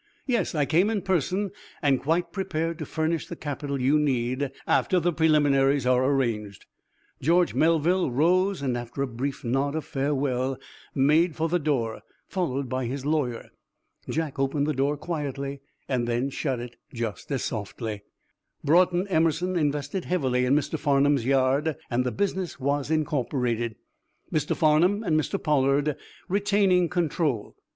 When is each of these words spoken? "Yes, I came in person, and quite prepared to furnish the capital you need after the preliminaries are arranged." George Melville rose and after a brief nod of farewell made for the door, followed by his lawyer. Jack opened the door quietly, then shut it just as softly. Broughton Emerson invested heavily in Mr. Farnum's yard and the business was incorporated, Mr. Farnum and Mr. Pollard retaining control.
"Yes, 0.25 0.55
I 0.55 0.65
came 0.65 0.89
in 0.89 1.03
person, 1.03 1.51
and 1.79 2.01
quite 2.01 2.31
prepared 2.31 2.79
to 2.79 2.87
furnish 2.87 3.27
the 3.27 3.35
capital 3.35 3.79
you 3.79 3.99
need 3.99 4.49
after 4.65 4.99
the 4.99 5.13
preliminaries 5.13 5.85
are 5.85 6.03
arranged." 6.03 6.65
George 7.21 7.53
Melville 7.53 8.09
rose 8.09 8.63
and 8.63 8.75
after 8.75 9.03
a 9.03 9.07
brief 9.07 9.43
nod 9.43 9.75
of 9.75 9.85
farewell 9.85 10.57
made 10.95 11.35
for 11.35 11.47
the 11.49 11.59
door, 11.59 12.01
followed 12.27 12.67
by 12.67 12.85
his 12.87 13.05
lawyer. 13.05 13.51
Jack 14.09 14.39
opened 14.39 14.65
the 14.65 14.73
door 14.73 14.97
quietly, 14.97 15.61
then 15.87 16.31
shut 16.31 16.59
it 16.59 16.77
just 16.91 17.31
as 17.31 17.43
softly. 17.43 18.01
Broughton 18.63 19.07
Emerson 19.07 19.55
invested 19.55 20.05
heavily 20.05 20.45
in 20.45 20.55
Mr. 20.55 20.79
Farnum's 20.79 21.27
yard 21.27 21.75
and 21.91 22.03
the 22.03 22.11
business 22.11 22.59
was 22.59 22.89
incorporated, 22.89 23.75
Mr. 24.33 24.55
Farnum 24.55 25.03
and 25.03 25.15
Mr. 25.15 25.37
Pollard 25.37 25.95
retaining 26.27 26.89
control. 26.89 27.55